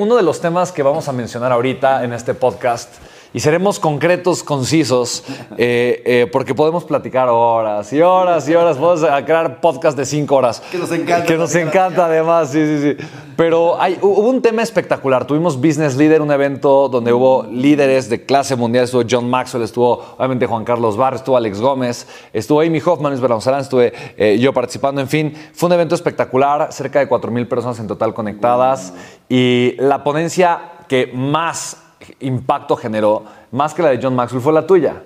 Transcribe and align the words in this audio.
uno 0.00 0.16
de 0.16 0.22
los 0.22 0.40
temas 0.40 0.72
que 0.72 0.82
vamos 0.82 1.08
a 1.08 1.12
mencionar 1.12 1.52
ahorita 1.52 2.04
en 2.04 2.14
este 2.14 2.32
podcast 2.32 2.88
y 3.32 3.40
seremos 3.40 3.78
concretos, 3.78 4.42
concisos, 4.42 5.24
eh, 5.56 6.02
eh, 6.04 6.28
porque 6.32 6.54
podemos 6.54 6.84
platicar 6.84 7.28
horas 7.28 7.92
y 7.92 8.00
horas 8.00 8.48
y 8.48 8.54
horas. 8.54 8.76
Podemos 8.76 9.08
crear 9.24 9.60
podcast 9.60 9.96
de 9.96 10.04
cinco 10.04 10.36
horas. 10.36 10.60
Que 10.70 10.78
nos 10.78 10.90
encanta. 10.90 11.26
Que 11.26 11.36
nos 11.36 11.54
encanta, 11.54 12.06
además, 12.06 12.50
sí, 12.50 12.64
sí, 12.66 12.82
sí. 12.82 13.06
Pero 13.36 13.80
hay, 13.80 13.98
hubo 14.02 14.28
un 14.28 14.42
tema 14.42 14.62
espectacular. 14.62 15.26
Tuvimos 15.26 15.56
Business 15.56 15.96
Leader, 15.96 16.20
un 16.20 16.30
evento 16.30 16.88
donde 16.88 17.12
hubo 17.12 17.44
líderes 17.44 18.10
de 18.10 18.24
clase 18.26 18.56
mundial. 18.56 18.84
Estuvo 18.84 19.04
John 19.08 19.30
Maxwell, 19.30 19.62
estuvo 19.62 20.14
obviamente 20.18 20.46
Juan 20.46 20.64
Carlos 20.64 20.96
Barr, 20.96 21.14
estuvo 21.14 21.36
Alex 21.36 21.60
Gómez, 21.60 22.06
estuvo 22.32 22.60
Amy 22.60 22.82
Hoffman, 22.84 23.12
Luis 23.12 23.22
Belanzarán, 23.22 23.60
estuve 23.60 23.92
eh, 24.16 24.38
yo 24.38 24.52
participando. 24.52 25.00
En 25.00 25.08
fin, 25.08 25.32
fue 25.54 25.68
un 25.68 25.72
evento 25.72 25.94
espectacular. 25.94 26.72
Cerca 26.72 26.98
de 26.98 27.08
4.000 27.08 27.48
personas 27.48 27.78
en 27.78 27.86
total 27.86 28.12
conectadas. 28.12 28.92
Y 29.28 29.76
la 29.78 30.02
ponencia 30.02 30.60
que 30.88 31.10
más 31.14 31.78
impacto 32.20 32.76
generó, 32.76 33.24
más 33.50 33.74
que 33.74 33.82
la 33.82 33.90
de 33.90 34.00
John 34.02 34.14
Maxwell, 34.14 34.42
fue 34.42 34.52
la 34.52 34.66
tuya. 34.66 35.02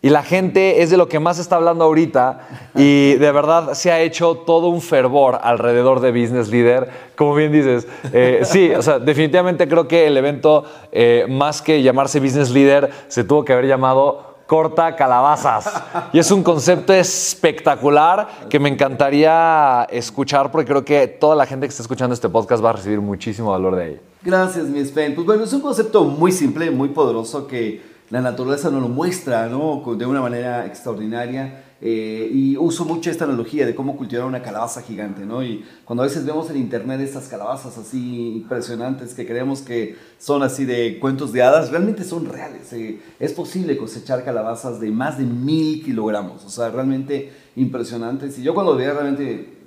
Y 0.00 0.10
la 0.10 0.22
gente 0.22 0.80
es 0.80 0.90
de 0.90 0.96
lo 0.96 1.08
que 1.08 1.18
más 1.18 1.40
está 1.40 1.56
hablando 1.56 1.84
ahorita 1.84 2.46
y 2.76 3.14
de 3.14 3.32
verdad 3.32 3.74
se 3.74 3.90
ha 3.90 4.00
hecho 4.00 4.36
todo 4.36 4.68
un 4.68 4.80
fervor 4.80 5.40
alrededor 5.42 5.98
de 5.98 6.12
Business 6.12 6.50
Leader. 6.50 6.88
Como 7.16 7.34
bien 7.34 7.50
dices, 7.50 7.88
eh, 8.12 8.42
sí, 8.44 8.70
o 8.70 8.80
sea, 8.80 9.00
definitivamente 9.00 9.66
creo 9.66 9.88
que 9.88 10.06
el 10.06 10.16
evento, 10.16 10.64
eh, 10.92 11.26
más 11.28 11.60
que 11.62 11.82
llamarse 11.82 12.20
Business 12.20 12.50
Leader, 12.50 12.90
se 13.08 13.24
tuvo 13.24 13.44
que 13.44 13.52
haber 13.52 13.66
llamado 13.66 14.27
Corta 14.48 14.96
Calabazas. 14.96 15.70
Y 16.10 16.18
es 16.18 16.30
un 16.30 16.42
concepto 16.42 16.94
espectacular 16.94 18.48
que 18.48 18.58
me 18.58 18.70
encantaría 18.70 19.86
escuchar 19.90 20.50
porque 20.50 20.66
creo 20.66 20.82
que 20.82 21.06
toda 21.06 21.36
la 21.36 21.44
gente 21.44 21.66
que 21.66 21.70
está 21.70 21.82
escuchando 21.82 22.14
este 22.14 22.30
podcast 22.30 22.64
va 22.64 22.70
a 22.70 22.72
recibir 22.72 22.98
muchísimo 22.98 23.50
valor 23.50 23.76
de 23.76 23.84
ahí. 23.84 24.00
Gracias, 24.22 24.64
mi 24.64 24.82
Sven. 24.82 25.14
Pues 25.14 25.26
bueno, 25.26 25.44
es 25.44 25.52
un 25.52 25.60
concepto 25.60 26.02
muy 26.04 26.32
simple, 26.32 26.70
muy 26.70 26.88
poderoso 26.88 27.46
que 27.46 27.82
la 28.10 28.20
naturaleza 28.20 28.70
nos 28.70 28.82
lo 28.82 28.88
muestra 28.88 29.48
¿no? 29.48 29.82
de 29.96 30.06
una 30.06 30.20
manera 30.20 30.66
extraordinaria. 30.66 31.64
Eh, 31.80 32.28
y 32.32 32.56
uso 32.56 32.84
mucho 32.84 33.08
esta 33.08 33.24
analogía 33.24 33.64
de 33.64 33.72
cómo 33.72 33.96
cultivar 33.96 34.26
una 34.26 34.42
calabaza 34.42 34.82
gigante, 34.82 35.24
¿no? 35.24 35.44
Y 35.44 35.64
cuando 35.84 36.02
a 36.02 36.06
veces 36.06 36.26
vemos 36.26 36.50
en 36.50 36.56
internet 36.56 37.00
estas 37.00 37.28
calabazas 37.28 37.78
así 37.78 38.32
impresionantes 38.34 39.14
que 39.14 39.24
creemos 39.24 39.60
que 39.60 39.96
son 40.18 40.42
así 40.42 40.64
de 40.64 40.98
cuentos 40.98 41.32
de 41.32 41.44
hadas, 41.44 41.70
realmente 41.70 42.02
son 42.02 42.26
reales. 42.26 42.72
Eh, 42.72 42.98
es 43.20 43.32
posible 43.32 43.76
cosechar 43.76 44.24
calabazas 44.24 44.80
de 44.80 44.90
más 44.90 45.18
de 45.18 45.24
mil 45.24 45.84
kilogramos, 45.84 46.44
o 46.44 46.50
sea, 46.50 46.70
realmente 46.70 47.30
impresionantes. 47.54 48.36
Y 48.40 48.42
yo 48.42 48.54
cuando 48.54 48.74
veía 48.74 48.94
realmente 48.94 49.58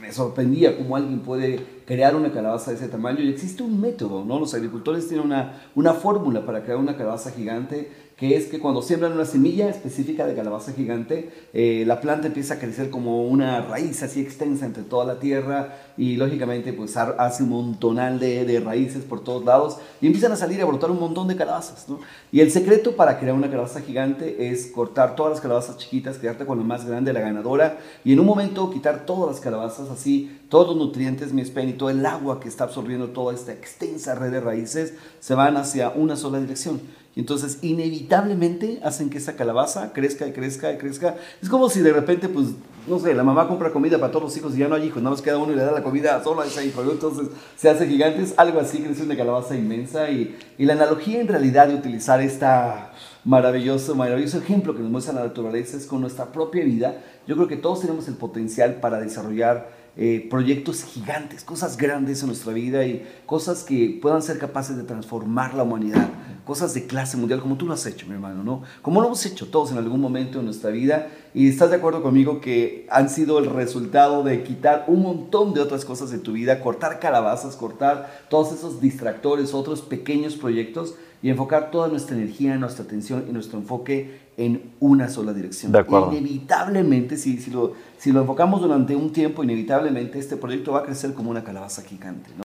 me 0.00 0.10
sorprendía 0.10 0.74
cómo 0.74 0.96
alguien 0.96 1.20
puede 1.20 1.77
crear 1.88 2.14
una 2.14 2.30
calabaza 2.30 2.70
de 2.70 2.76
ese 2.76 2.88
tamaño 2.88 3.22
y 3.22 3.30
existe 3.30 3.62
un 3.62 3.80
método, 3.80 4.22
¿no? 4.22 4.38
Los 4.38 4.52
agricultores 4.52 5.08
tienen 5.08 5.24
una, 5.24 5.70
una 5.74 5.94
fórmula 5.94 6.44
para 6.44 6.62
crear 6.62 6.76
una 6.76 6.98
calabaza 6.98 7.30
gigante 7.30 7.88
que 8.18 8.36
es 8.36 8.46
que 8.46 8.58
cuando 8.58 8.82
siembran 8.82 9.12
una 9.12 9.24
semilla 9.24 9.68
específica 9.68 10.26
de 10.26 10.34
calabaza 10.34 10.72
gigante, 10.72 11.30
eh, 11.52 11.84
la 11.86 12.00
planta 12.00 12.26
empieza 12.26 12.54
a 12.54 12.58
crecer 12.58 12.90
como 12.90 13.22
una 13.22 13.60
raíz 13.60 14.02
así 14.02 14.20
extensa 14.20 14.66
entre 14.66 14.82
toda 14.82 15.04
la 15.04 15.20
tierra 15.20 15.76
y 15.96 16.16
lógicamente 16.16 16.72
pues 16.72 16.96
hace 16.96 17.44
un 17.44 17.50
montonal 17.50 18.18
de, 18.18 18.44
de 18.44 18.58
raíces 18.58 19.04
por 19.04 19.22
todos 19.22 19.44
lados 19.44 19.78
y 20.00 20.06
empiezan 20.06 20.32
a 20.32 20.36
salir 20.36 20.60
a 20.60 20.64
brotar 20.64 20.90
un 20.90 20.98
montón 20.98 21.28
de 21.28 21.36
calabazas. 21.36 21.88
¿no? 21.88 22.00
Y 22.32 22.40
el 22.40 22.50
secreto 22.50 22.96
para 22.96 23.20
crear 23.20 23.36
una 23.36 23.48
calabaza 23.48 23.82
gigante 23.82 24.50
es 24.50 24.66
cortar 24.66 25.14
todas 25.14 25.34
las 25.34 25.40
calabazas 25.40 25.76
chiquitas, 25.76 26.18
quedarte 26.18 26.44
con 26.44 26.58
la 26.58 26.64
más 26.64 26.84
grande, 26.86 27.12
la 27.12 27.20
ganadora, 27.20 27.78
y 28.04 28.12
en 28.14 28.18
un 28.18 28.26
momento 28.26 28.68
quitar 28.70 29.06
todas 29.06 29.30
las 29.30 29.40
calabazas 29.40 29.90
así, 29.90 30.40
todos 30.48 30.66
los 30.66 30.76
nutrientes, 30.76 31.32
mi 31.32 31.42
y 31.42 31.72
todo 31.78 31.90
el 31.90 32.04
agua 32.04 32.40
que 32.40 32.48
está 32.48 32.64
absorbiendo 32.64 33.08
toda 33.08 33.34
esta 33.34 33.52
extensa 33.52 34.14
red 34.14 34.30
de 34.30 34.40
raíces 34.40 34.94
se 35.20 35.34
van 35.34 35.56
hacia 35.56 35.90
una 35.90 36.16
sola 36.16 36.40
dirección. 36.40 36.80
Y 37.16 37.20
entonces 37.20 37.58
inevitablemente 37.62 38.80
hacen 38.84 39.10
que 39.10 39.18
esa 39.18 39.34
calabaza 39.34 39.92
crezca 39.92 40.26
y 40.26 40.32
crezca 40.32 40.72
y 40.72 40.78
crezca. 40.78 41.16
Es 41.42 41.48
como 41.48 41.68
si 41.68 41.80
de 41.80 41.92
repente, 41.92 42.28
pues, 42.28 42.48
no 42.86 42.98
sé, 43.00 43.12
la 43.12 43.24
mamá 43.24 43.48
compra 43.48 43.72
comida 43.72 43.98
para 43.98 44.12
todos 44.12 44.24
los 44.26 44.36
hijos 44.36 44.54
y 44.54 44.58
ya 44.58 44.68
no 44.68 44.76
hay 44.76 44.84
hijos, 44.84 45.02
nada 45.02 45.16
más 45.16 45.22
queda 45.22 45.36
uno 45.36 45.52
y 45.52 45.56
le 45.56 45.62
da 45.62 45.72
la 45.72 45.82
comida 45.82 46.22
solo 46.22 46.42
a 46.42 46.46
ese 46.46 46.64
hijo. 46.64 46.80
Entonces 46.82 47.28
se 47.56 47.68
hace 47.68 47.88
gigante, 47.88 48.22
es 48.22 48.34
algo 48.36 48.60
así, 48.60 48.78
crece 48.78 49.02
una 49.02 49.16
calabaza 49.16 49.56
inmensa. 49.56 50.08
Y, 50.10 50.36
y 50.58 50.64
la 50.64 50.74
analogía 50.74 51.20
en 51.20 51.28
realidad 51.28 51.68
de 51.68 51.74
utilizar 51.74 52.20
esta 52.20 52.92
maravilloso, 53.24 53.94
maravilloso 53.94 54.38
ejemplo 54.38 54.74
que 54.74 54.80
nos 54.80 54.90
muestra 54.90 55.12
la 55.12 55.24
naturaleza 55.24 55.76
es 55.76 55.86
con 55.86 56.00
nuestra 56.00 56.26
propia 56.26 56.64
vida. 56.64 57.02
Yo 57.26 57.34
creo 57.34 57.48
que 57.48 57.56
todos 57.56 57.80
tenemos 57.80 58.08
el 58.08 58.14
potencial 58.14 58.76
para 58.76 59.00
desarrollar 59.00 59.70
eh, 60.00 60.28
proyectos 60.30 60.84
gigantes, 60.84 61.42
cosas 61.42 61.76
grandes 61.76 62.20
en 62.20 62.28
nuestra 62.28 62.52
vida 62.52 62.86
y 62.86 63.04
cosas 63.26 63.64
que 63.64 63.98
puedan 64.00 64.22
ser 64.22 64.38
capaces 64.38 64.76
de 64.76 64.84
transformar 64.84 65.54
la 65.54 65.64
humanidad, 65.64 66.08
cosas 66.48 66.72
de 66.72 66.86
clase 66.86 67.18
mundial 67.18 67.42
como 67.42 67.58
tú 67.58 67.66
lo 67.66 67.74
has 67.74 67.84
hecho, 67.84 68.06
mi 68.06 68.14
hermano, 68.14 68.42
¿no? 68.42 68.62
Como 68.80 69.02
lo 69.02 69.08
hemos 69.08 69.26
hecho 69.26 69.48
todos 69.48 69.70
en 69.70 69.76
algún 69.76 70.00
momento 70.00 70.38
de 70.38 70.44
nuestra 70.46 70.70
vida 70.70 71.08
y 71.34 71.46
estás 71.46 71.68
de 71.68 71.76
acuerdo 71.76 72.02
conmigo 72.02 72.40
que 72.40 72.86
han 72.90 73.10
sido 73.10 73.38
el 73.38 73.50
resultado 73.50 74.22
de 74.22 74.42
quitar 74.42 74.86
un 74.86 75.02
montón 75.02 75.52
de 75.52 75.60
otras 75.60 75.84
cosas 75.84 76.10
de 76.10 76.16
tu 76.16 76.32
vida, 76.32 76.62
cortar 76.62 77.00
calabazas, 77.00 77.54
cortar 77.54 78.24
todos 78.30 78.50
esos 78.54 78.80
distractores, 78.80 79.52
otros 79.52 79.82
pequeños 79.82 80.36
proyectos 80.36 80.94
y 81.22 81.28
enfocar 81.28 81.70
toda 81.70 81.88
nuestra 81.88 82.16
energía, 82.16 82.56
nuestra 82.56 82.86
atención 82.86 83.26
y 83.28 83.32
nuestro 83.32 83.58
enfoque 83.58 84.18
en 84.38 84.70
una 84.80 85.10
sola 85.10 85.34
dirección. 85.34 85.70
De 85.70 85.80
acuerdo. 85.80 86.12
Inevitablemente, 86.12 87.18
si, 87.18 87.36
si, 87.36 87.50
lo, 87.50 87.74
si 87.98 88.10
lo 88.10 88.22
enfocamos 88.22 88.62
durante 88.62 88.96
un 88.96 89.12
tiempo, 89.12 89.44
inevitablemente 89.44 90.18
este 90.18 90.38
proyecto 90.38 90.72
va 90.72 90.78
a 90.78 90.82
crecer 90.84 91.12
como 91.12 91.30
una 91.30 91.44
calabaza 91.44 91.82
gigante. 91.82 92.30
¿no? 92.30 92.36